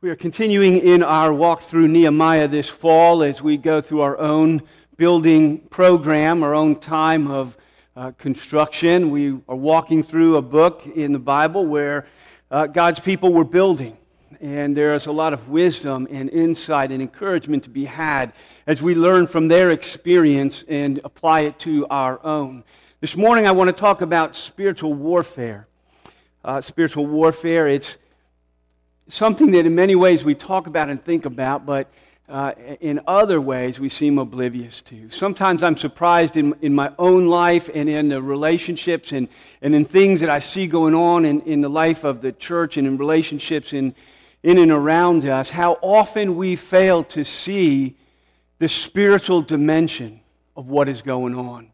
[0.00, 4.16] We are continuing in our walk through Nehemiah this fall as we go through our
[4.16, 4.62] own
[4.96, 7.58] building program, our own time of
[7.96, 9.10] uh, construction.
[9.10, 12.06] We are walking through a book in the Bible where
[12.48, 13.96] uh, God's people were building.
[14.40, 18.34] And there is a lot of wisdom and insight and encouragement to be had
[18.68, 22.62] as we learn from their experience and apply it to our own.
[23.00, 25.66] This morning, I want to talk about spiritual warfare.
[26.44, 27.98] Uh, spiritual warfare, it's
[29.08, 31.90] something that in many ways we talk about and think about, but
[32.28, 35.08] uh, in other ways we seem oblivious to.
[35.10, 39.28] Sometimes I'm surprised in, in my own life and in the relationships and,
[39.62, 42.76] and in things that I see going on in, in the life of the church
[42.76, 43.94] and in relationships in,
[44.42, 47.96] in and around us, how often we fail to see
[48.58, 50.20] the spiritual dimension
[50.54, 51.70] of what is going on.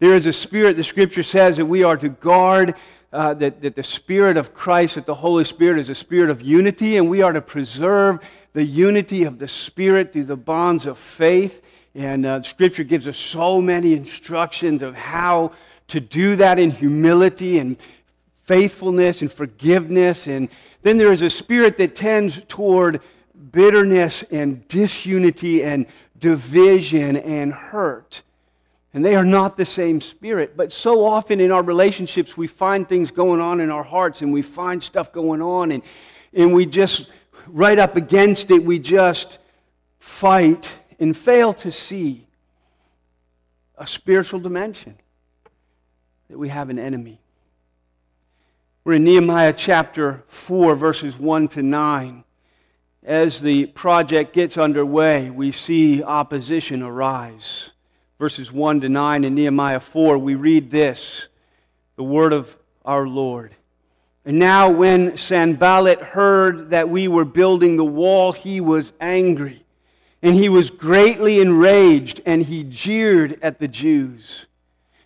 [0.00, 2.74] There is a spirit, the scripture says, that we are to guard
[3.12, 6.42] uh, that, that the Spirit of Christ, that the Holy Spirit is a spirit of
[6.42, 8.20] unity, and we are to preserve
[8.52, 11.64] the unity of the Spirit through the bonds of faith.
[11.94, 15.52] And uh, Scripture gives us so many instructions of how
[15.88, 17.76] to do that in humility and
[18.42, 20.26] faithfulness and forgiveness.
[20.26, 20.48] And
[20.82, 23.00] then there is a spirit that tends toward
[23.52, 25.86] bitterness and disunity and
[26.18, 28.22] division and hurt.
[28.94, 30.56] And they are not the same spirit.
[30.56, 34.32] But so often in our relationships, we find things going on in our hearts and
[34.32, 35.82] we find stuff going on, and,
[36.32, 37.10] and we just,
[37.46, 39.38] right up against it, we just
[39.98, 42.26] fight and fail to see
[43.76, 44.96] a spiritual dimension
[46.28, 47.20] that we have an enemy.
[48.84, 52.24] We're in Nehemiah chapter 4, verses 1 to 9.
[53.04, 57.70] As the project gets underway, we see opposition arise
[58.18, 61.28] verses 1 to 9 in Nehemiah 4, we read this
[61.96, 63.54] the word of our Lord.
[64.24, 69.64] And now, when Sanballat heard that we were building the wall, he was angry.
[70.20, 74.46] And he was greatly enraged, and he jeered at the Jews.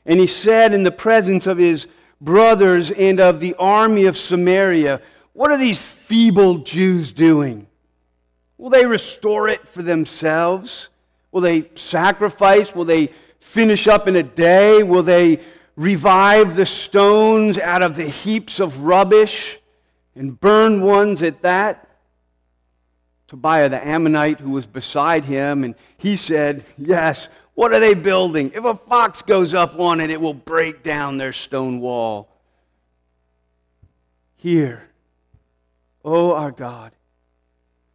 [0.04, 1.86] And he said in the presence of his
[2.20, 5.00] brothers and of the army of Samaria,
[5.34, 7.66] What are these feeble Jews doing?
[8.58, 10.88] Will they restore it for themselves?
[11.32, 12.74] Will they sacrifice?
[12.74, 13.10] Will they
[13.40, 14.82] finish up in a day?
[14.82, 15.40] Will they
[15.74, 19.58] revive the stones out of the heaps of rubbish
[20.14, 21.88] and burn ones at that?
[23.26, 28.52] Tobiah the Ammonite, who was beside him, and he said, Yes, what are they building?
[28.54, 32.28] If a fox goes up on it, it will break down their stone wall.
[34.36, 34.90] Hear,
[36.04, 36.92] O our God,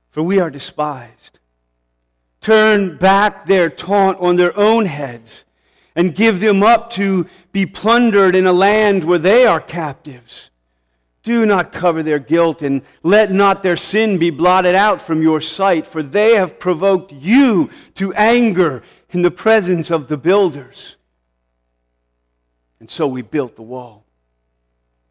[0.09, 1.37] for we are despised
[2.47, 5.43] turn back their taunt on their own heads
[5.97, 10.49] and give them up to be plundered in a land where they are captives.
[11.23, 15.41] Do not cover their guilt and let not their sin be blotted out from your
[15.41, 20.95] sight, for they have provoked you to anger in the presence of the builders.
[22.79, 24.05] And so we built the wall.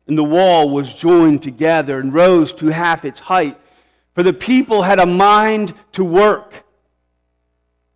[0.07, 3.61] And the wall was joined together and rose to half its height,
[4.15, 6.63] for the people had a mind to work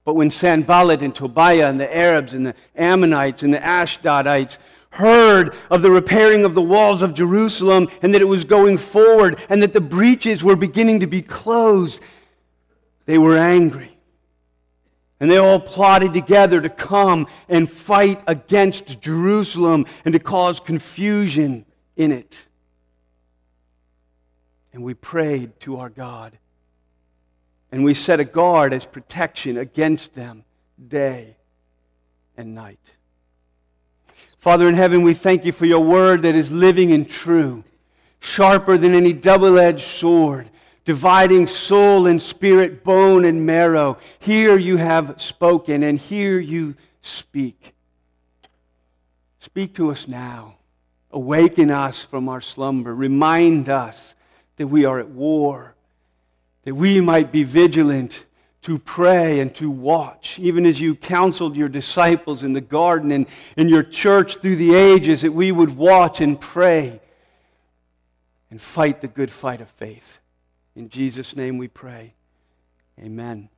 [0.04, 4.56] but when Sanballat and Tobiah and the Arabs and the Ammonites and the Ashdodites
[4.90, 9.38] heard of the repairing of the walls of Jerusalem and that it was going forward
[9.48, 12.00] and that the breaches were beginning to be closed,
[13.06, 13.96] they were angry.
[15.20, 21.66] And they all plotted together to come and fight against Jerusalem and to cause confusion
[21.94, 22.46] in it.
[24.72, 26.38] And we prayed to our God
[27.72, 30.44] and we set a guard as protection against them
[30.88, 31.36] day
[32.36, 32.78] and night.
[34.38, 37.62] Father in heaven, we thank you for your word that is living and true,
[38.20, 40.48] sharper than any double edged sword,
[40.84, 43.98] dividing soul and spirit, bone and marrow.
[44.18, 47.74] Here you have spoken, and here you speak.
[49.40, 50.56] Speak to us now.
[51.12, 52.94] Awaken us from our slumber.
[52.94, 54.14] Remind us
[54.56, 55.74] that we are at war
[56.64, 58.26] that we might be vigilant
[58.62, 63.26] to pray and to watch, even as you counseled your disciples in the garden and
[63.56, 67.00] in your church through the ages, that we would watch and pray
[68.50, 70.20] and fight the good fight of faith.
[70.76, 72.12] In Jesus' name we pray.
[72.98, 73.48] Amen.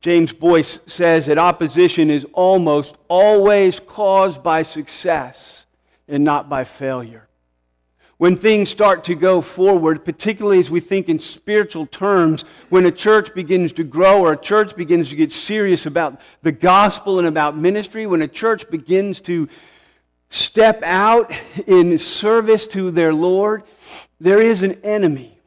[0.00, 5.66] James Boice says that opposition is almost always caused by success
[6.06, 7.27] and not by failure
[8.18, 12.92] when things start to go forward, particularly as we think in spiritual terms, when a
[12.92, 17.28] church begins to grow or a church begins to get serious about the gospel and
[17.28, 19.48] about ministry, when a church begins to
[20.30, 21.32] step out
[21.66, 23.62] in service to their Lord,
[24.20, 25.38] there is an enemy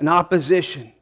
[0.00, 0.92] an opposition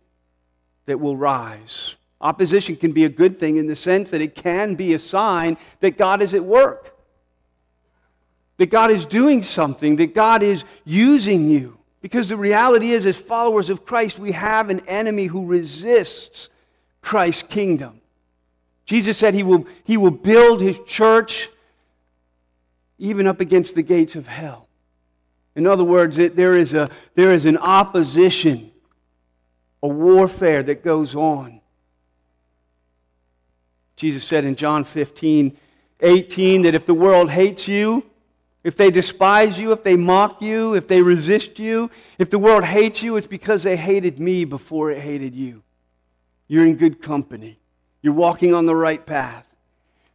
[0.87, 1.97] that will rise.
[2.21, 5.57] Opposition can be a good thing in the sense that it can be a sign
[5.81, 6.92] that God is at work,
[8.59, 11.79] that God is doing something, that God is using you.
[12.01, 16.51] Because the reality is, as followers of Christ, we have an enemy who resists
[17.01, 18.01] Christ's kingdom.
[18.85, 21.49] Jesus said he will, he will build his church
[22.99, 24.69] even up against the gates of hell.
[25.55, 28.71] In other words, it, there, is a, there is an opposition,
[29.83, 31.61] a warfare that goes on.
[33.97, 35.57] Jesus said in John 15,
[36.01, 38.05] 18 that if the world hates you,
[38.65, 42.65] if they despise you, if they mock you, if they resist you, if the world
[42.65, 45.63] hates you, it's because they hated me before it hated you.
[46.47, 47.59] You're in good company.
[48.03, 49.47] You're walking on the right path.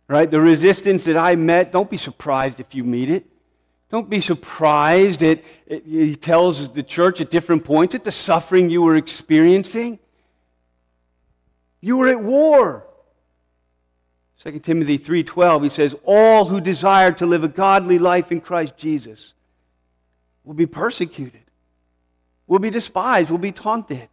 [0.07, 0.31] Right?
[0.31, 3.25] The resistance that I met, don't be surprised if you meet it.
[3.89, 5.21] Don't be surprised.
[5.21, 9.99] It, it, he tells the church at different points at the suffering you were experiencing.
[11.81, 12.86] You were at war.
[14.43, 18.77] 2 Timothy 3:12 he says all who desire to live a godly life in Christ
[18.77, 19.33] Jesus
[20.43, 21.41] will be persecuted.
[22.47, 24.07] Will be despised, will be taunted.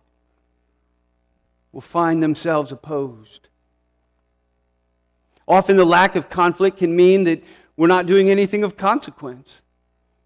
[1.73, 3.49] Will find themselves opposed.
[5.47, 7.43] Often the lack of conflict can mean that
[7.77, 9.63] we're not doing anything of consequence.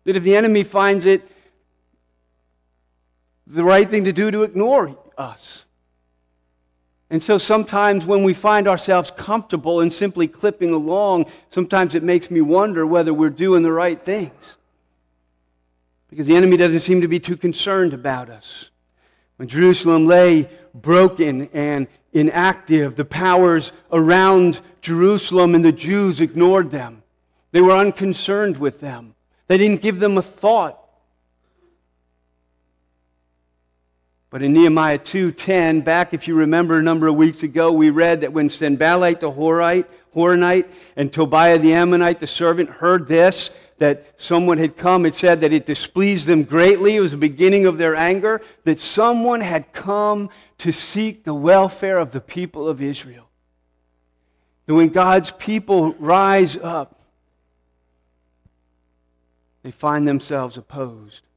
[0.04, 1.28] That if the enemy finds it
[3.46, 5.66] the right thing to do to ignore us.
[7.10, 12.30] And so sometimes when we find ourselves comfortable and simply clipping along, sometimes it makes
[12.30, 14.56] me wonder whether we're doing the right things.
[16.10, 18.70] Because the enemy doesn't seem to be too concerned about us.
[19.36, 27.02] When Jerusalem lay broken and inactive, the powers around Jerusalem and the Jews ignored them.
[27.52, 29.14] They were unconcerned with them.
[29.46, 30.78] They didn't give them a thought.
[34.30, 38.20] But in Nehemiah 2:10, back if you remember a number of weeks ago, we read
[38.20, 44.12] that when Sanballat the Horite, Horonite and Tobiah the Ammonite, the servant, heard this, that
[44.20, 46.96] someone had come, it said that it displeased them greatly.
[46.96, 50.28] It was the beginning of their anger, that someone had come
[50.58, 53.28] to seek the welfare of the people of Israel.
[54.66, 57.00] That when God's people rise up,
[59.62, 61.27] they find themselves opposed.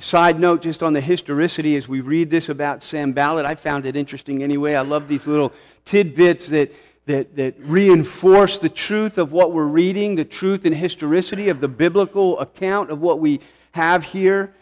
[0.00, 3.96] Side note, just on the historicity, as we read this about Sanballat, I found it
[3.96, 4.74] interesting anyway.
[4.74, 5.52] I love these little
[5.84, 6.72] tidbits that,
[7.04, 11.68] that, that reinforce the truth of what we're reading, the truth and historicity of the
[11.68, 13.40] biblical account of what we
[13.72, 14.54] have here.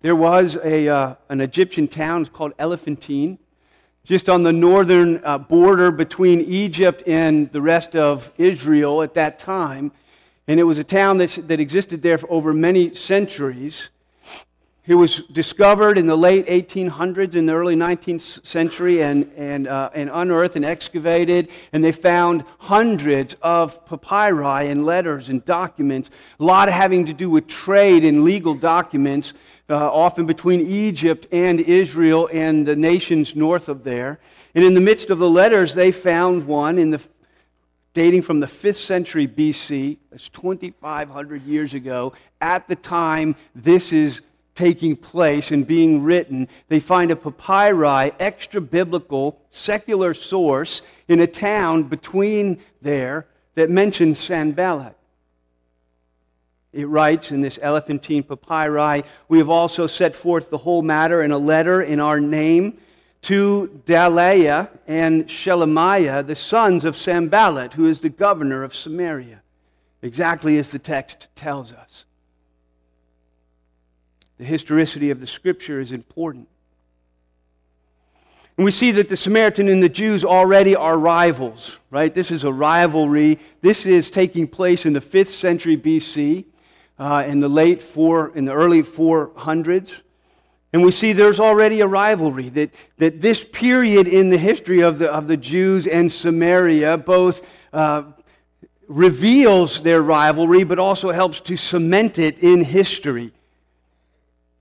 [0.00, 3.38] There was a, uh, an Egyptian town called Elephantine
[4.04, 9.38] just on the northern uh, border between Egypt and the rest of Israel at that
[9.38, 9.92] time.
[10.48, 13.88] And it was a town that, that existed there for over many centuries.
[14.84, 19.90] It was discovered in the late 1800s, in the early 19th century, and, and, uh,
[19.94, 21.50] and unearthed and excavated.
[21.72, 26.10] And they found hundreds of papyri and letters and documents,
[26.40, 29.34] a lot having to do with trade and legal documents
[29.70, 34.18] uh, often between Egypt and Israel and the nations north of there.
[34.56, 37.00] And in the midst of the letters, they found one in the,
[37.94, 39.98] dating from the 5th century BC.
[40.10, 42.12] That's 2,500 years ago.
[42.40, 44.22] At the time this is
[44.54, 51.26] taking place and being written, they find a papyri, extra biblical, secular source in a
[51.26, 54.96] town between there that mentions Sanballat.
[56.72, 61.30] It writes in this elephantine papyri, we have also set forth the whole matter in
[61.30, 62.78] a letter in our name
[63.22, 69.40] to Delaiah and Shelemiah, the sons of Sanballat, who is the governor of Samaria,
[70.02, 72.04] exactly as the text tells us.
[74.38, 76.48] The historicity of the scripture is important.
[78.56, 82.12] And we see that the Samaritan and the Jews already are rivals, right?
[82.12, 83.38] This is a rivalry.
[83.60, 86.44] This is taking place in the 5th century BC
[86.98, 90.02] uh, in the late four, in the early 400s.
[90.72, 94.98] And we see there's already a rivalry, that, that this period in the history of
[94.98, 98.04] the, of the Jews and Samaria both uh,
[98.88, 103.32] reveals their rivalry, but also helps to cement it in history.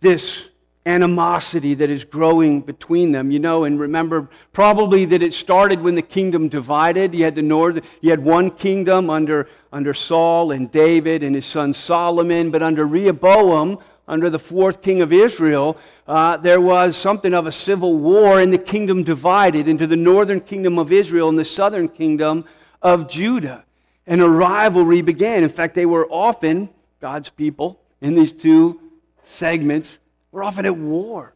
[0.01, 0.44] This
[0.86, 3.32] animosity that is growing between them.
[3.32, 7.13] You know, and remember probably that it started when the kingdom divided.
[7.13, 11.46] You had the north, you had one kingdom under, under Saul and David and his
[11.46, 13.77] son Solomon, but under Rehoboam,
[14.08, 15.77] under the fourth king of Israel,
[16.08, 20.41] uh, there was something of a civil war, and the kingdom divided into the northern
[20.41, 22.46] kingdom of Israel and the southern kingdom
[22.81, 23.63] of Judah.
[24.08, 25.43] And a rivalry began.
[25.43, 28.81] In fact, they were often God's people in these two
[29.25, 30.00] segments
[30.31, 31.34] were often at war.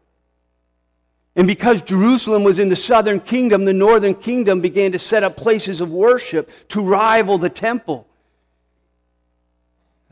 [1.36, 5.36] And because Jerusalem was in the southern kingdom, the northern kingdom began to set up
[5.36, 8.08] places of worship to rival the temple,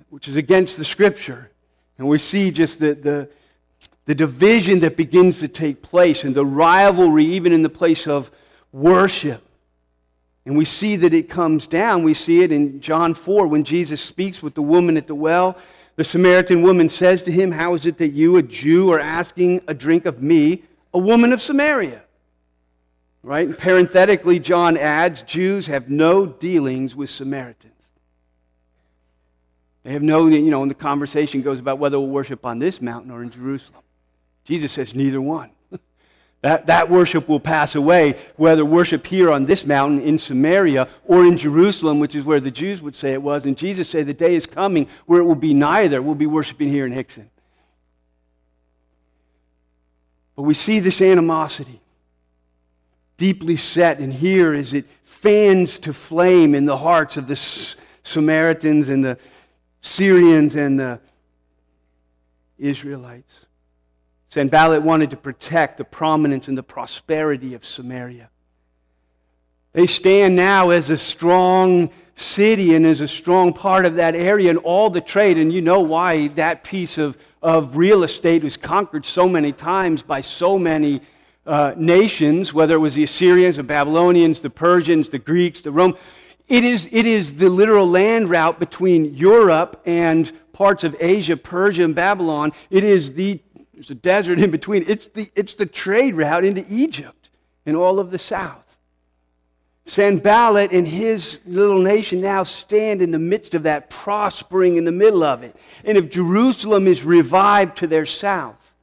[0.09, 1.49] which is against the scripture.
[1.97, 3.29] And we see just the, the,
[4.05, 8.31] the division that begins to take place and the rivalry, even in the place of
[8.71, 9.41] worship.
[10.45, 12.03] And we see that it comes down.
[12.03, 15.57] We see it in John 4 when Jesus speaks with the woman at the well.
[15.95, 19.61] The Samaritan woman says to him, How is it that you, a Jew, are asking
[19.67, 20.63] a drink of me?
[20.93, 22.03] a woman of Samaria.
[23.23, 23.47] Right?
[23.47, 27.71] And parenthetically, John adds Jews have no dealings with Samaritans.
[29.83, 32.81] They have no, you know, and the conversation goes about whether we'll worship on this
[32.81, 33.82] mountain or in Jerusalem.
[34.43, 35.51] Jesus says neither one.
[36.41, 41.25] that, that worship will pass away, whether worship here on this mountain in Samaria or
[41.25, 43.45] in Jerusalem, which is where the Jews would say it was.
[43.45, 46.01] And Jesus said the day is coming where it will be neither.
[46.01, 47.27] We'll be worshiping here in Hixson.
[50.35, 51.79] But we see this animosity
[53.17, 57.35] deeply set, and here as it fans to flame in the hearts of the
[58.03, 59.17] Samaritans and the
[59.81, 60.99] Syrians and the
[62.57, 63.42] Israelites.
[64.33, 68.29] Sanballat wanted to protect the prominence and the prosperity of Samaria.
[69.73, 74.49] They stand now as a strong city and as a strong part of that area
[74.49, 75.37] and all the trade.
[75.37, 80.01] And you know why that piece of of real estate was conquered so many times
[80.01, 81.01] by so many
[81.45, 85.95] uh, nations, whether it was the Assyrians, the Babylonians, the Persians, the Greeks, the Rome.
[86.47, 91.83] It is, it is the literal land route between Europe and parts of Asia, Persia,
[91.83, 92.53] and Babylon.
[92.69, 93.41] It is the
[93.73, 94.85] there's a desert in between.
[94.87, 97.29] It's the, it's the trade route into Egypt
[97.65, 98.77] and all of the south.
[99.85, 104.91] Sanballat and his little nation now stand in the midst of that, prospering in the
[104.91, 105.55] middle of it.
[105.83, 108.73] And if Jerusalem is revived to their south,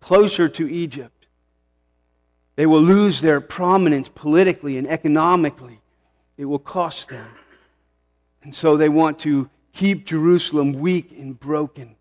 [0.00, 1.26] closer to Egypt,
[2.56, 5.80] they will lose their prominence politically and economically.
[6.38, 7.28] It will cost them.
[8.42, 11.96] And so they want to keep Jerusalem weak and broken.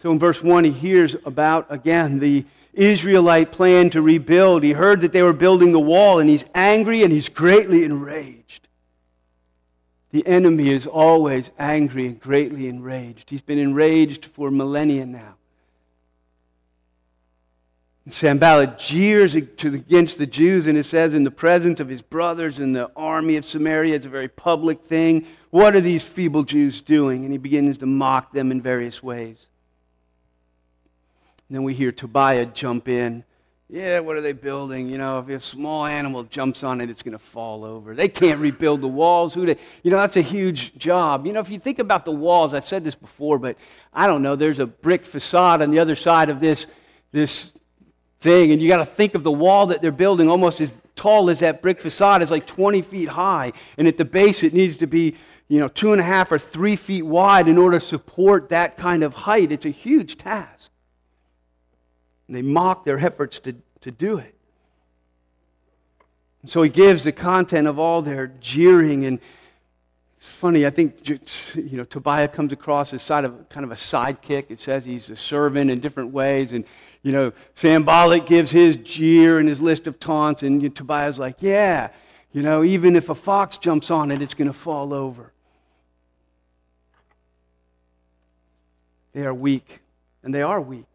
[0.00, 4.62] So in verse 1, he hears about, again, the Israelite plan to rebuild.
[4.62, 8.66] He heard that they were building the wall, and he's angry and he's greatly enraged.
[10.10, 13.28] The enemy is always angry and greatly enraged.
[13.28, 15.34] He's been enraged for millennia now.
[18.06, 22.58] And Sanballat jeers against the Jews, and it says, in the presence of his brothers
[22.58, 25.26] and the army of Samaria, it's a very public thing.
[25.50, 27.24] What are these feeble Jews doing?
[27.24, 29.46] And he begins to mock them in various ways.
[31.50, 33.24] And then we hear Tobiah jump in.
[33.68, 34.88] Yeah, what are they building?
[34.88, 37.92] You know, if a small animal jumps on it, it's going to fall over.
[37.92, 39.34] They can't rebuild the walls.
[39.34, 41.26] Who they, you know, that's a huge job.
[41.26, 43.56] You know, if you think about the walls, I've said this before, but
[43.92, 46.68] I don't know, there's a brick facade on the other side of this,
[47.10, 47.52] this
[48.20, 51.30] thing, and you got to think of the wall that they're building almost as tall
[51.30, 54.76] as that brick facade is like 20 feet high, and at the base it needs
[54.76, 55.16] to be,
[55.48, 58.76] you know, two and a half or three feet wide in order to support that
[58.76, 59.50] kind of height.
[59.50, 60.70] It's a huge task.
[62.30, 64.32] And they mock their efforts to, to do it.
[66.42, 69.18] And so he gives the content of all their jeering and
[70.16, 73.74] it's funny, I think you know, Tobiah comes across as side of kind of a
[73.74, 74.50] sidekick.
[74.50, 76.52] It says he's a servant in different ways.
[76.52, 76.66] And,
[77.02, 81.18] you know, Sanballat gives his jeer and his list of taunts, and you know, Tobiah's
[81.18, 81.88] like, yeah,
[82.32, 85.32] you know, even if a fox jumps on it, it's going to fall over.
[89.14, 89.80] They are weak,
[90.22, 90.89] and they are weak.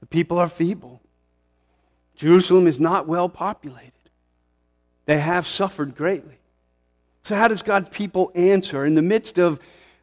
[0.00, 1.00] The people are feeble.
[2.16, 3.92] Jerusalem is not well populated.
[5.06, 6.38] They have suffered greatly.
[7.22, 8.84] So, how does God's people answer?
[8.84, 9.60] In the midst of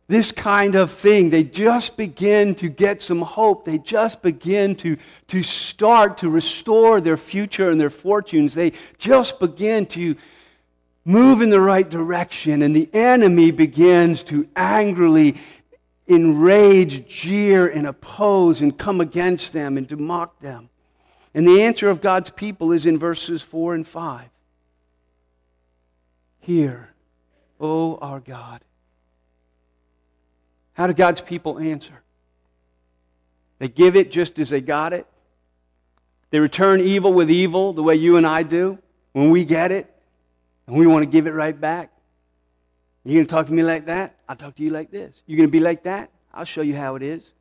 [0.08, 3.66] this kind of thing, they just begin to get some hope.
[3.66, 4.98] They just begin to,
[5.28, 8.54] to start to restore their future and their fortunes.
[8.54, 10.16] They just begin to
[11.06, 15.36] move in the right direction, and the enemy begins to angrily
[16.08, 20.70] enrage, jeer, and oppose and come against them and to mock them.
[21.34, 24.30] And the answer of God's people is in verses 4 and 5.
[26.40, 26.90] Hear,
[27.60, 28.62] O our God.
[30.74, 32.04] How do God's people answer?
[33.60, 35.08] They give it just as they got it.
[36.30, 38.78] They return evil with evil the way you and I do
[39.14, 39.92] when we get it
[40.68, 41.92] and we want to give it right back.
[43.06, 44.16] You're going to talk to me like that?
[44.28, 45.22] I'll talk to you like this.
[45.28, 46.10] You're going to be like that?
[46.34, 47.32] I'll show you how it is.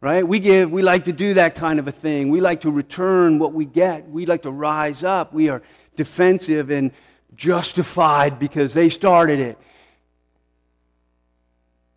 [0.00, 0.26] Right?
[0.26, 2.30] We give, we like to do that kind of a thing.
[2.30, 4.08] We like to return what we get.
[4.08, 5.32] We like to rise up.
[5.32, 5.62] We are
[5.96, 6.92] defensive and
[7.34, 9.58] justified because they started it.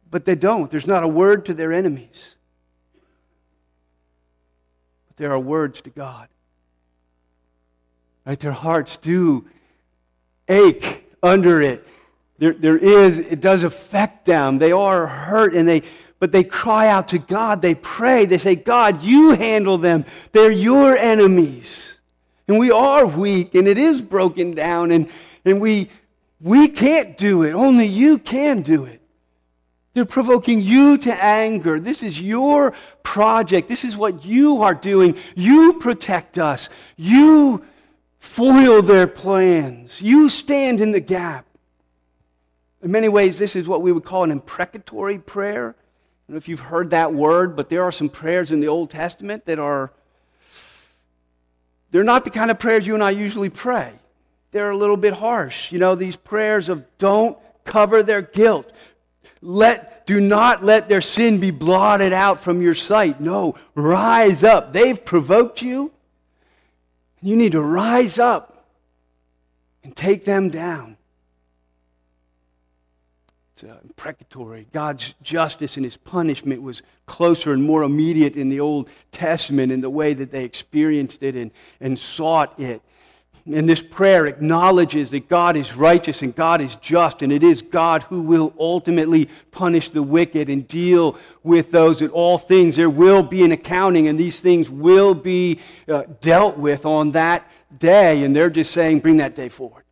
[0.10, 0.72] but they don't.
[0.72, 2.36] There's not a word to their enemies.
[5.08, 6.28] But there are words to God.
[8.26, 8.40] Right?
[8.40, 9.48] Their hearts do
[10.48, 11.86] ache under it.
[12.40, 14.60] There, there is, it does affect them.
[14.60, 15.84] They are hurt and they,
[16.20, 17.62] but they cry out to God.
[17.62, 18.26] They pray.
[18.26, 20.06] They say, God, you handle them.
[20.32, 21.98] They're your enemies.
[22.48, 25.10] And we are weak and it is broken down and,
[25.46, 25.90] and we,
[26.40, 27.54] we can't do it.
[27.54, 29.02] Only you can do it.
[29.94, 31.80] They're provoking you to anger.
[31.80, 33.68] This is your project.
[33.68, 35.18] This is what you are doing.
[35.36, 36.70] You protect us.
[36.98, 37.66] You
[38.20, 40.00] foil their plans.
[40.00, 41.47] You stand in the gap.
[42.84, 45.70] In many ways, this is what we would call an imprecatory prayer.
[45.70, 45.74] I
[46.28, 48.90] don't know if you've heard that word, but there are some prayers in the Old
[48.90, 49.92] Testament that are,
[51.92, 53.94] they're not the kind of prayers you and I usually pray.
[54.52, 55.72] They're a little bit harsh.
[55.72, 58.72] You know, these prayers of don't cover their guilt.
[59.42, 63.22] Let, do not let their sin be blotted out from your sight.
[63.22, 64.74] No, rise up.
[64.74, 65.92] They've provoked you.
[67.22, 68.66] You need to rise up
[69.84, 70.97] and take them down.
[73.64, 74.68] Uh, imprecatory.
[74.72, 79.82] God's justice and his punishment was closer and more immediate in the Old Testament in
[79.82, 81.50] the way that they experienced it and,
[81.82, 82.84] and sought it.
[83.52, 87.64] And this prayer acknowledges that God is righteous and God is just, and it is
[87.64, 92.76] God who will ultimately punish the wicked and deal with those at all things.
[92.76, 97.50] There will be an accounting, and these things will be uh, dealt with on that
[97.80, 98.24] day.
[98.24, 99.87] And they're just saying, bring that day forward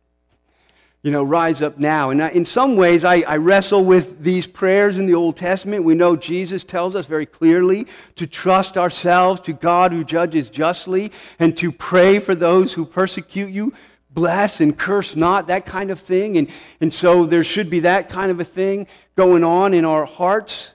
[1.06, 2.10] you know, rise up now.
[2.10, 5.84] And in some ways, I, I, wrestle with these prayers in the Old Testament.
[5.84, 7.86] We know Jesus tells us very clearly
[8.16, 13.52] to trust ourselves to God who judges justly and to pray for those who persecute
[13.52, 13.72] you.
[14.10, 16.38] Bless and curse not, that kind of thing.
[16.38, 16.48] And,
[16.80, 20.74] and so there should be that kind of a thing going on in our hearts.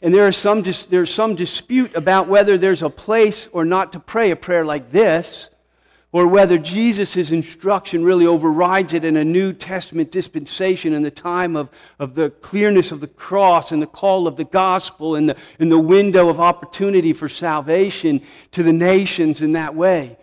[0.00, 3.98] And there is some, there's some dispute about whether there's a place or not to
[3.98, 5.49] pray a prayer like this
[6.12, 11.54] or whether Jesus' instruction really overrides it in a New Testament dispensation in the time
[11.54, 11.68] of,
[12.00, 15.70] of the clearness of the cross and the call of the gospel and the, and
[15.70, 18.20] the window of opportunity for salvation
[18.50, 20.16] to the nations in that way.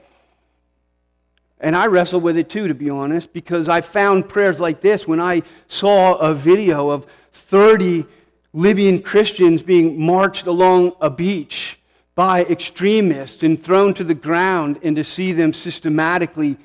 [1.59, 5.07] And I wrestle with it too, to be honest, because I found prayers like this
[5.07, 8.05] when I saw a video of 30
[8.51, 11.76] Libyan Christians being marched along a beach
[12.17, 16.57] by extremists and thrown to the ground and to see them systematically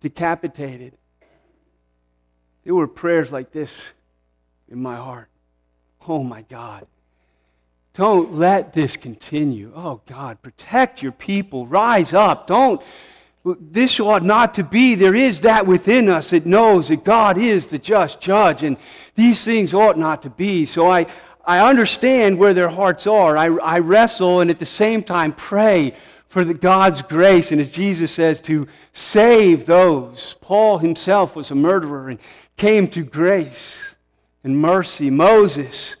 [0.00, 0.92] decapitated.
[2.64, 3.80] There were prayers like this
[4.68, 5.28] in my heart.
[6.08, 6.84] Oh my God.
[7.94, 9.70] Don't let this continue.
[9.72, 11.68] Oh God, protect your people.
[11.68, 12.48] Rise up.
[12.48, 12.82] Don't.
[13.44, 14.96] This ought not to be.
[14.96, 18.76] There is that within us that knows that God is the just judge, and
[19.14, 20.64] these things ought not to be.
[20.64, 21.06] So I,
[21.48, 23.34] I understand where their hearts are.
[23.34, 25.94] I, I wrestle and at the same time pray
[26.28, 27.52] for the God's grace.
[27.52, 30.36] And as Jesus says, to save those.
[30.42, 32.18] Paul himself was a murderer and
[32.58, 33.78] came to grace
[34.44, 35.08] and mercy.
[35.08, 35.96] Moses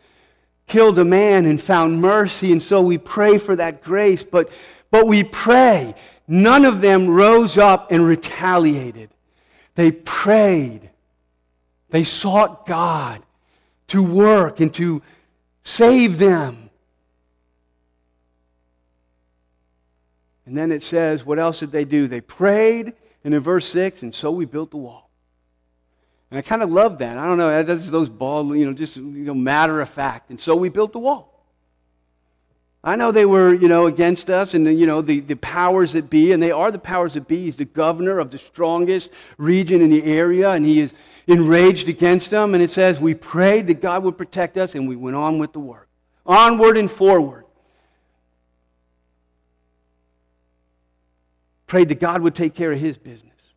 [0.66, 2.52] killed a man and found mercy.
[2.52, 4.22] And so we pray for that grace.
[4.22, 4.50] But,
[4.90, 5.94] but we pray.
[6.26, 9.08] None of them rose up and retaliated.
[9.76, 10.90] They prayed.
[11.88, 13.22] They sought God
[13.86, 15.00] to work and to
[15.68, 16.70] Save them.
[20.46, 22.08] And then it says, what else did they do?
[22.08, 25.10] They prayed, and in verse 6, and so we built the wall.
[26.30, 27.18] And I kind of love that.
[27.18, 30.30] I don't know, that's those ball, you know, just you know, matter of fact.
[30.30, 31.27] And so we built the wall.
[32.88, 36.08] I know they were, you know, against us and, you know, the, the powers that
[36.08, 37.40] be, and they are the powers that be.
[37.40, 40.94] He's the governor of the strongest region in the area, and he is
[41.26, 42.54] enraged against them.
[42.54, 45.52] And it says, we prayed that God would protect us, and we went on with
[45.52, 45.86] the work.
[46.24, 47.44] Onward and forward.
[51.66, 53.52] Prayed that God would take care of his business.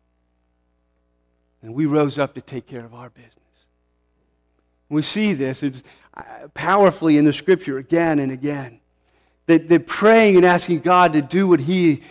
[1.62, 3.38] And we rose up to take care of our business.
[4.90, 5.82] We see this it's
[6.14, 8.80] uh, powerfully in the scripture again and again.
[9.46, 12.02] That, that praying and asking God to do what He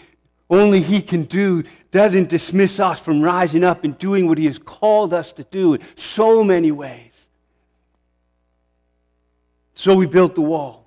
[0.49, 4.59] only He can do doesn't dismiss us from rising up and doing what He has
[4.59, 7.29] called us to do in so many ways.
[9.73, 10.85] So we built the wall,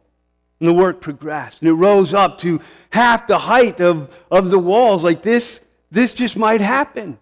[0.60, 4.58] and the work progressed, and it rose up to half the height of, of the
[4.58, 5.02] walls.
[5.02, 7.18] Like this, this just might happen.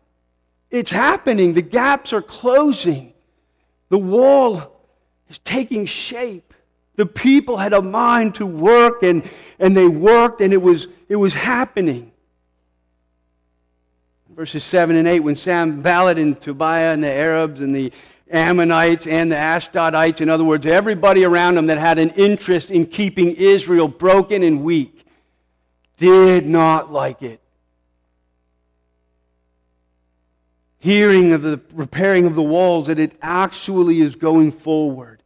[0.70, 1.54] It's happening.
[1.54, 3.12] The gaps are closing.
[3.88, 4.80] The wall
[5.28, 6.51] is taking shape.
[6.96, 9.28] The people had a mind to work, and,
[9.58, 12.12] and they worked, and it was, it was happening.
[14.28, 17.92] Verses 7 and 8 when Sanballat and Tobiah and the Arabs and the
[18.30, 20.20] Ammonites and the Ashdodites.
[20.20, 24.62] In other words, everybody around them that had an interest in keeping Israel broken and
[24.62, 25.04] weak
[25.98, 27.40] did not like it.
[30.78, 35.21] Hearing of the repairing of the walls, that it actually is going forward,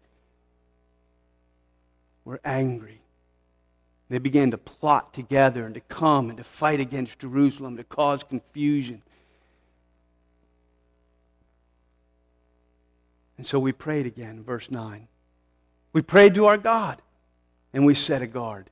[2.26, 3.00] were angry.
[4.10, 8.22] They began to plot together and to come and to fight against Jerusalem, to cause
[8.22, 9.00] confusion.
[13.38, 15.08] And so we prayed again, verse 9.
[15.92, 17.00] We prayed to our God,
[17.72, 18.70] and we set a guard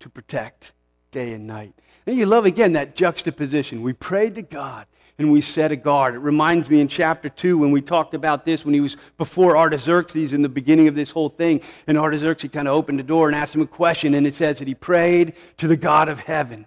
[0.00, 0.72] to protect
[1.10, 1.74] day and night.
[2.06, 3.82] And you love again that juxtaposition.
[3.82, 4.86] We prayed to God,
[5.18, 6.14] and we set a guard.
[6.14, 9.56] It reminds me in chapter 2 when we talked about this when he was before
[9.56, 11.60] Artaxerxes in the beginning of this whole thing.
[11.86, 14.58] And Artaxerxes kind of opened the door and asked him a question, and it says
[14.58, 16.66] that he prayed to the God of heaven,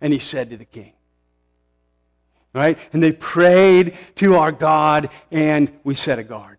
[0.00, 0.92] and he said to the king,
[2.52, 2.78] Right?
[2.92, 6.58] And they prayed to our God, and we set a guard.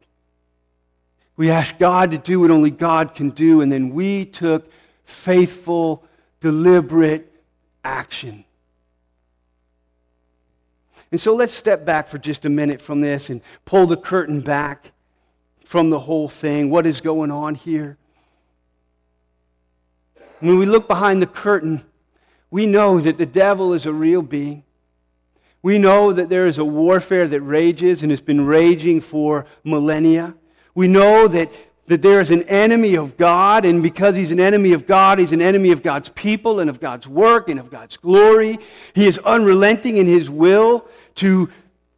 [1.38, 4.70] We asked God to do what only God can do, and then we took
[5.06, 6.04] faithful,
[6.42, 7.32] deliberate
[7.84, 8.45] action.
[11.16, 14.42] And so let's step back for just a minute from this and pull the curtain
[14.42, 14.92] back
[15.64, 16.70] from the whole thing.
[16.70, 17.96] What is going on here?
[20.42, 21.86] When we look behind the curtain,
[22.52, 24.66] we know that the devil is a real being.
[25.62, 30.36] We know that there is a warfare that rages and has been raging for millennia.
[30.74, 31.50] We know that,
[31.88, 35.32] that there is an enemy of God, and because he's an enemy of God, he's
[35.32, 38.60] an enemy of God's people and of God's work and of God's glory.
[38.94, 41.50] He is unrelenting in his will to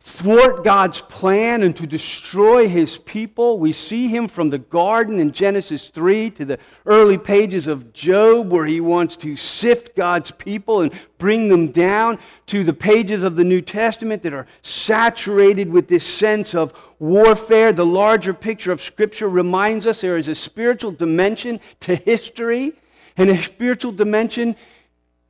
[0.08, 3.60] thwart God's plan and to destroy his people.
[3.60, 8.50] We see him from the garden in Genesis 3 to the early pages of Job,
[8.50, 13.36] where he wants to sift God's people and bring them down, to the pages of
[13.36, 17.74] the New Testament that are saturated with this sense of warfare.
[17.74, 22.72] The larger picture of Scripture reminds us there is a spiritual dimension to history
[23.18, 24.56] and a spiritual dimension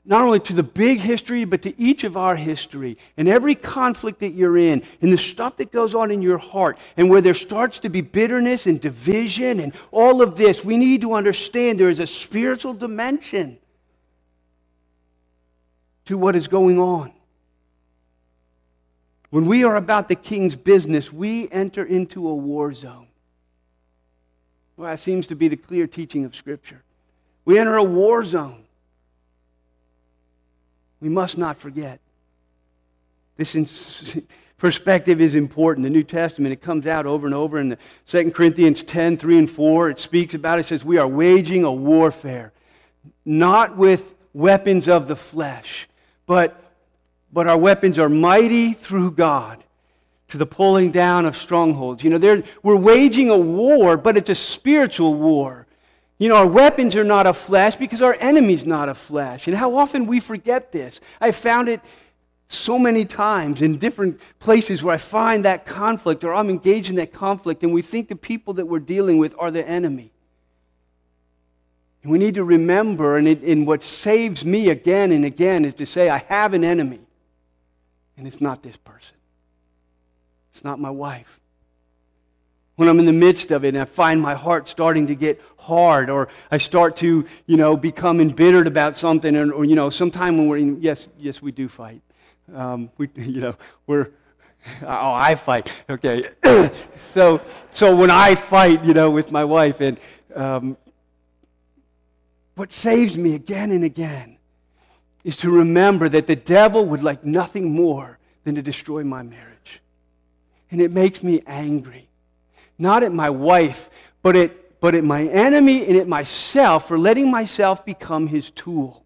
[0.08, 4.22] not only to the big history, but to each of our history and every conflict
[4.22, 7.34] that you're in and the stuff that goes on in your heart and where there
[7.34, 11.90] starts to be bitterness and division and all of this, we need to understand there
[11.90, 13.58] is a spiritual dimension
[16.06, 17.12] to what is going on.
[19.30, 23.08] When we are about the king's business, we enter into a war zone.
[24.78, 26.82] Well, that seems to be the clear teaching of Scripture.
[27.44, 28.64] We enter a war zone.
[31.00, 32.00] We must not forget.
[33.38, 33.56] This
[34.58, 35.84] perspective is important.
[35.84, 39.50] The New Testament, it comes out over and over in 2 Corinthians 10 3 and
[39.50, 39.90] 4.
[39.92, 42.52] It speaks about it, says, We are waging a warfare,
[43.26, 45.88] not with weapons of the flesh,
[46.26, 46.60] but,
[47.32, 49.64] but our weapons are mighty through God
[50.30, 52.04] to the pulling down of strongholds.
[52.04, 55.67] You know, we're waging a war, but it's a spiritual war.
[56.18, 59.48] You know, our weapons are not of flesh because our enemy's not of flesh.
[59.48, 61.00] And how often we forget this.
[61.22, 61.80] I found it
[62.48, 66.96] so many times in different places where I find that conflict or I'm engaged in
[66.96, 70.12] that conflict and we think the people that we're dealing with are the enemy.
[72.02, 75.74] And we need to remember, and, it, and what saves me again and again is
[75.76, 77.02] to say, I have an enemy,
[78.16, 79.18] and it's not this person.
[80.54, 81.40] It's not my wife
[82.78, 85.42] when I'm in the midst of it and I find my heart starting to get
[85.58, 89.90] hard or I start to, you know, become embittered about something or, or you know,
[89.90, 92.02] sometime when we're in, yes, yes, we do fight.
[92.54, 93.56] Um, we, you know,
[93.88, 94.12] we're,
[94.84, 95.72] oh, I fight.
[95.90, 96.30] Okay.
[97.10, 99.98] so, so when I fight, you know, with my wife and
[100.36, 100.78] um,
[102.54, 104.38] what saves me again and again
[105.24, 109.82] is to remember that the devil would like nothing more than to destroy my marriage.
[110.70, 112.08] And it makes me angry
[112.78, 113.90] not at my wife,
[114.22, 119.04] but at, but at my enemy and at myself for letting myself become his tool.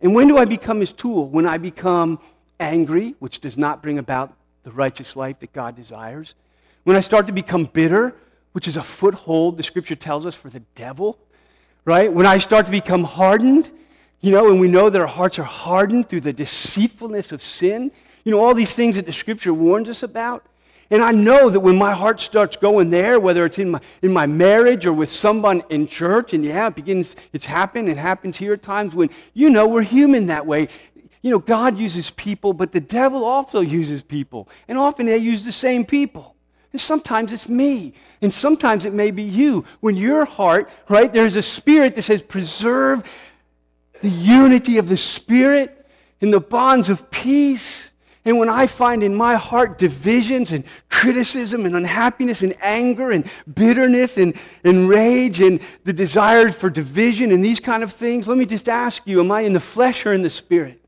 [0.00, 1.28] And when do I become his tool?
[1.28, 2.20] When I become
[2.60, 6.34] angry, which does not bring about the righteous life that God desires.
[6.84, 8.14] When I start to become bitter,
[8.52, 11.18] which is a foothold, the scripture tells us, for the devil,
[11.84, 12.12] right?
[12.12, 13.70] When I start to become hardened,
[14.20, 17.90] you know, and we know that our hearts are hardened through the deceitfulness of sin,
[18.24, 20.46] you know, all these things that the scripture warns us about.
[20.90, 24.12] And I know that when my heart starts going there, whether it's in my, in
[24.12, 28.36] my marriage or with someone in church, and yeah, it begins, it's happened, it happens
[28.36, 30.68] here at times when, you know, we're human that way.
[31.22, 34.48] You know, God uses people, but the devil also uses people.
[34.68, 36.36] And often they use the same people.
[36.72, 37.94] And sometimes it's me.
[38.20, 39.64] And sometimes it may be you.
[39.80, 43.04] When your heart, right, there's a spirit that says, preserve
[44.02, 45.86] the unity of the spirit
[46.20, 47.92] in the bonds of peace
[48.26, 53.28] And when I find in my heart divisions and criticism and unhappiness and anger and
[53.52, 58.38] bitterness and, and rage and the desire for division and these kind of things, let
[58.38, 60.80] me just ask you, am I in the flesh or in the spirit?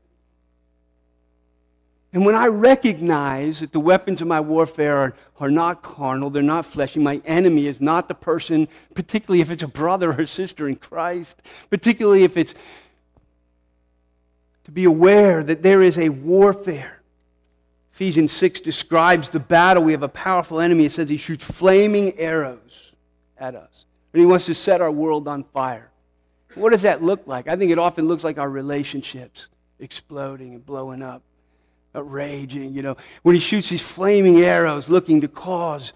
[2.11, 6.41] And when I recognize that the weapons of my warfare are, are not carnal, they're
[6.41, 10.67] not fleshy, my enemy is not the person, particularly if it's a brother or sister
[10.67, 12.55] in Christ, particularly if it's
[14.63, 16.96] to be aware that there is a warfare
[17.97, 19.81] Ephesians 6 describes the battle.
[19.81, 20.85] We have a powerful enemy.
[20.85, 22.93] It says he shoots flaming arrows
[23.39, 23.85] at us.
[24.13, 25.89] And he wants to set our world on fire.
[26.53, 27.47] What does that look like?
[27.47, 29.47] I think it often looks like our relationships
[29.79, 31.23] exploding and blowing up,
[31.95, 32.97] uh, raging, you know.
[33.23, 35.91] When he shoots these flaming arrows looking to cause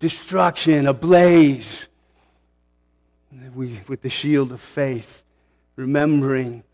[0.00, 1.86] destruction, a blaze.
[3.54, 5.22] We, with the shield of faith,
[5.76, 6.64] remembering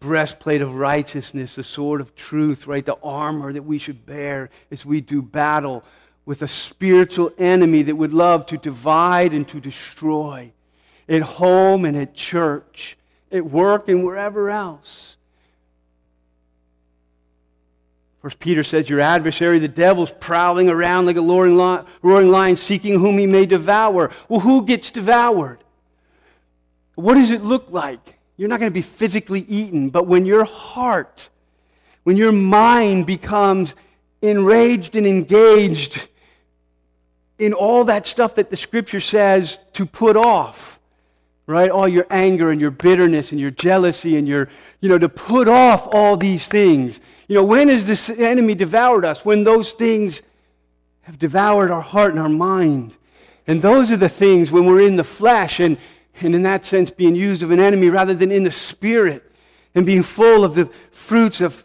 [0.00, 2.84] breastplate of righteousness, the sword of truth, right?
[2.84, 5.84] The armor that we should bear as we do battle
[6.24, 10.52] with a spiritual enemy that would love to divide and to destroy
[11.08, 12.96] at home and at church,
[13.32, 15.16] at work and wherever else.
[18.22, 23.18] First Peter says, Your adversary, the devil's prowling around like a roaring lion, seeking whom
[23.18, 24.10] he may devour.
[24.28, 25.64] Well, who gets devoured?
[26.94, 28.19] What does it look like?
[28.40, 31.28] You're not going to be physically eaten, but when your heart,
[32.04, 33.74] when your mind becomes
[34.22, 36.08] enraged and engaged
[37.38, 40.80] in all that stuff that the scripture says to put off,
[41.46, 41.70] right?
[41.70, 44.48] All your anger and your bitterness and your jealousy and your,
[44.80, 46.98] you know, to put off all these things.
[47.28, 49.22] You know, when has this enemy devoured us?
[49.22, 50.22] When those things
[51.02, 52.94] have devoured our heart and our mind.
[53.46, 55.76] And those are the things when we're in the flesh and
[56.20, 59.30] and in that sense being used of an enemy rather than in the spirit
[59.74, 61.64] and being full of the fruits of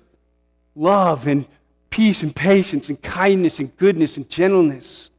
[0.76, 1.46] love and
[1.90, 5.10] peace and patience and kindness and goodness and gentleness.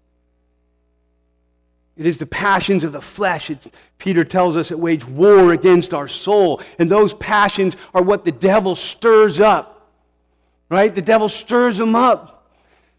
[1.96, 3.48] It is the passions of the flesh.
[3.48, 6.60] It's, Peter tells us it wage war against our soul.
[6.78, 9.90] And those passions are what the devil stirs up.
[10.68, 10.94] Right?
[10.94, 12.52] The devil stirs them up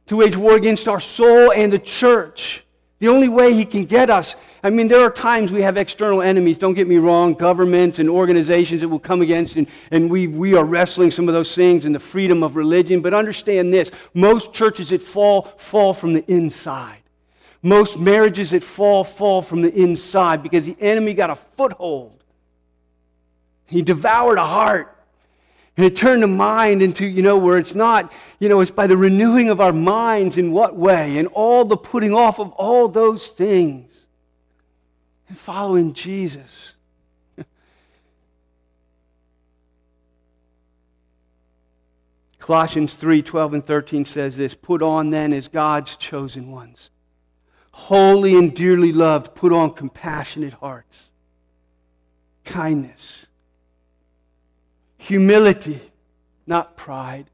[0.07, 2.63] to wage war against our soul and the church.
[2.99, 6.21] The only way he can get us I mean, there are times we have external
[6.21, 10.27] enemies, don't get me wrong, governments and organizations that will come against, and, and we,
[10.27, 13.01] we are wrestling some of those things and the freedom of religion.
[13.01, 17.01] But understand this most churches that fall, fall from the inside.
[17.61, 22.21] Most marriages that fall, fall from the inside because the enemy got a foothold.
[23.67, 24.96] He devoured a heart.
[25.77, 28.87] And it turned the mind into, you know, where it's not, you know, it's by
[28.87, 31.19] the renewing of our minds in what way?
[31.19, 34.07] And all the putting off of all those things
[35.29, 36.73] and following Jesus.
[42.39, 46.89] Colossians 3 12 and 13 says this Put on then as God's chosen ones,
[47.71, 51.11] holy and dearly loved, put on compassionate hearts,
[52.45, 53.26] kindness,
[55.07, 55.79] humility,
[56.45, 57.25] not pride,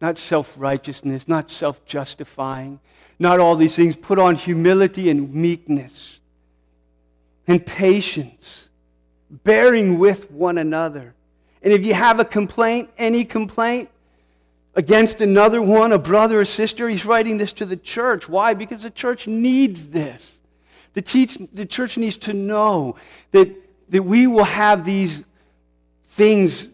[0.00, 2.80] not self righteousness, not self justifying,
[3.18, 3.96] not all these things.
[3.96, 6.20] Put on humility and meekness
[7.46, 8.68] and patience,
[9.30, 11.14] bearing with one another.
[11.62, 13.90] And if you have a complaint, any complaint
[14.74, 18.28] against another one, a brother or sister, he's writing this to the church.
[18.28, 18.54] Why?
[18.54, 20.38] Because the church needs this.
[20.94, 22.96] The, teach, the church needs to know
[23.32, 23.54] that,
[23.90, 25.22] that we will have these
[26.06, 26.68] things.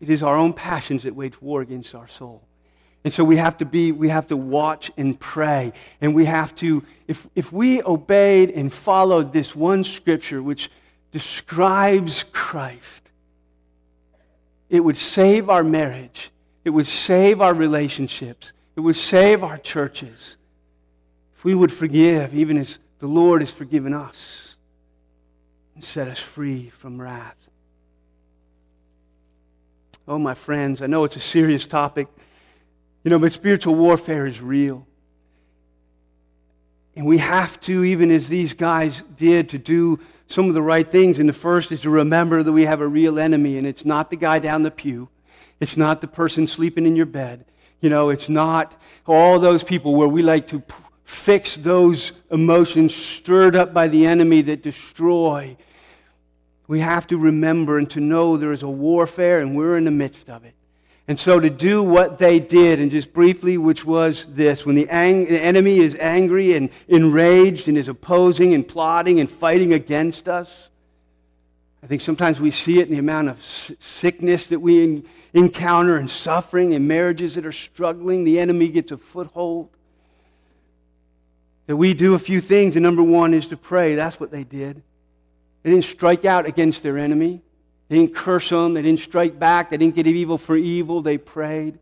[0.00, 2.42] It is our own passions that wage war against our soul.
[3.04, 5.72] And so we have to be, we have to watch and pray.
[6.00, 10.70] And we have to, if, if we obeyed and followed this one scripture which
[11.12, 13.10] describes Christ,
[14.68, 16.30] it would save our marriage.
[16.64, 18.52] It would save our relationships.
[18.76, 20.36] It would save our churches.
[21.34, 24.56] If we would forgive, even as the Lord has forgiven us,
[25.74, 27.36] and set us free from wrath.
[30.08, 32.08] Oh, my friends, I know it's a serious topic.
[33.04, 34.86] You know, but spiritual warfare is real.
[36.96, 40.88] And we have to, even as these guys did, to do some of the right
[40.88, 41.18] things.
[41.18, 44.08] And the first is to remember that we have a real enemy, and it's not
[44.08, 45.10] the guy down the pew,
[45.60, 47.44] it's not the person sleeping in your bed.
[47.80, 50.62] You know, it's not all those people where we like to
[51.04, 55.56] fix those emotions stirred up by the enemy that destroy.
[56.68, 59.90] We have to remember and to know there is a warfare, and we're in the
[59.90, 60.54] midst of it.
[61.08, 64.86] And so to do what they did, and just briefly, which was this when the,
[64.90, 70.28] ang- the, enemy is angry and enraged and is opposing and plotting and fighting against
[70.28, 70.68] us,
[71.82, 75.02] I think sometimes we see it in the amount of sickness that we
[75.32, 78.24] encounter and suffering and marriages that are struggling.
[78.24, 79.70] The enemy gets a foothold.
[81.66, 83.94] That we do a few things, and number one is to pray.
[83.94, 84.82] That's what they did.
[85.62, 87.42] They didn't strike out against their enemy.
[87.88, 88.74] They didn't curse them.
[88.74, 89.70] They didn't strike back.
[89.70, 91.02] They didn't get evil for evil.
[91.02, 91.78] They prayed.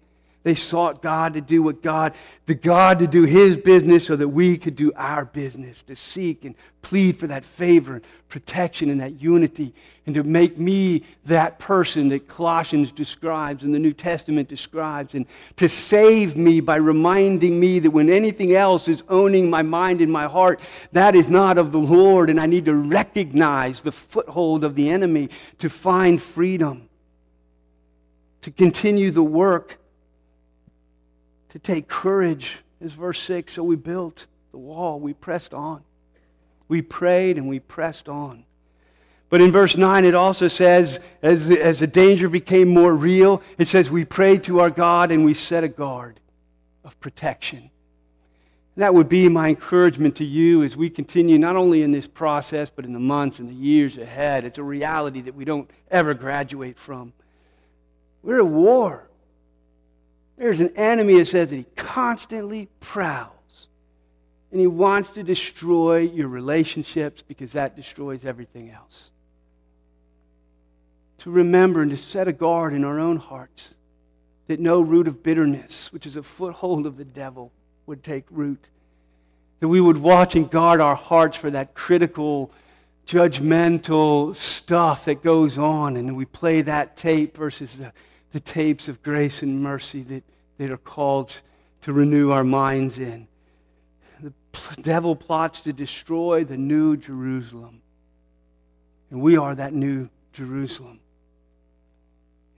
[0.47, 2.15] They sought God to do what God,
[2.47, 6.45] the God to do His business so that we could do our business, to seek
[6.45, 9.75] and plead for that favor and protection and that unity,
[10.07, 15.27] and to make me that person that Colossians describes and the New Testament describes, and
[15.57, 20.13] to save me by reminding me that when anything else is owning my mind and
[20.13, 20.61] my heart,
[20.93, 24.91] that is not of the Lord, and I need to recognize the foothold of the
[24.91, 25.29] enemy
[25.59, 26.89] to find freedom,
[28.43, 29.79] to continue the work
[31.57, 33.51] to take courage, is verse 6.
[33.51, 35.83] So we built the wall, we pressed on.
[36.69, 38.45] We prayed and we pressed on.
[39.31, 43.43] But in verse 9, it also says, as the, as the danger became more real,
[43.57, 46.21] it says, We prayed to our God and we set a guard
[46.85, 47.71] of protection.
[48.77, 52.69] That would be my encouragement to you as we continue not only in this process,
[52.69, 54.45] but in the months and the years ahead.
[54.45, 57.15] It's a reality that we don't ever graduate from.
[58.23, 59.06] We're at war.
[60.37, 63.33] There's an enemy that says that he constantly prowls
[64.51, 69.11] and he wants to destroy your relationships because that destroys everything else.
[71.19, 73.75] To remember and to set a guard in our own hearts
[74.47, 77.51] that no root of bitterness, which is a foothold of the devil,
[77.87, 78.65] would take root.
[79.61, 82.53] That we would watch and guard our hearts for that critical,
[83.07, 87.93] judgmental stuff that goes on, and we play that tape versus the
[88.37, 90.23] the tapes of grace and mercy that,
[90.59, 91.41] that are called
[91.81, 93.27] to renew our minds in.
[94.21, 94.31] The
[94.83, 97.81] devil plots to destroy the new Jerusalem.
[99.11, 101.01] And we are that new Jerusalem.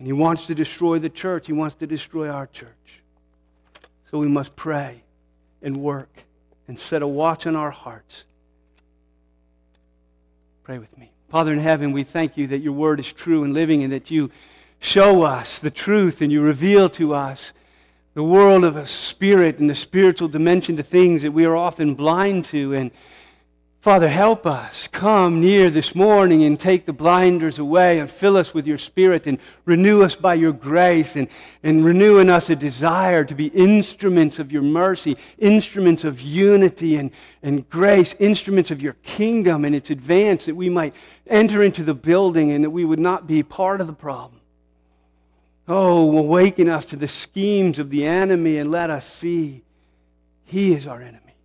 [0.01, 3.03] And he wants to destroy the church, he wants to destroy our church.
[4.11, 5.05] So we must pray
[5.63, 6.11] and work
[6.67, 8.25] and set a watch on our hearts.
[10.65, 11.13] Pray with me.
[11.29, 14.11] Father in heaven, we thank you that your word is true and living and that
[14.11, 14.33] you
[14.81, 17.53] show us the truth and you reveal to us
[18.15, 21.95] the world of a spirit and the spiritual dimension to things that we are often
[21.95, 22.75] blind to.
[22.75, 22.91] And
[23.81, 24.89] Father, help us.
[24.89, 29.29] Come near this morning and take the blinders away and fill us with your spirit
[29.29, 31.29] and renew us by your grace and,
[31.63, 36.97] and renew in us a desire to be instruments of your mercy, instruments of unity
[36.97, 37.13] and,
[37.45, 40.93] and grace, instruments of your kingdom and its advance, that we might
[41.29, 44.38] enter into the building and that we would not be part of the problem
[45.69, 49.63] Oh, awaken us to the schemes of the enemy and let us see
[50.45, 51.37] he is our enemy.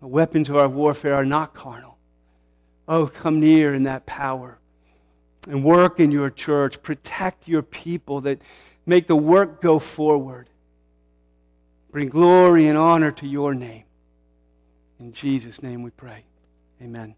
[0.00, 1.98] The weapons of our warfare are not carnal.
[2.88, 4.58] Oh, come near in that power
[5.46, 6.82] and work in your church.
[6.82, 8.40] Protect your people that
[8.86, 10.48] make the work go forward.
[11.90, 13.84] Bring glory and honor to your name.
[14.98, 16.24] In Jesus' name we pray.
[16.80, 17.14] Amen.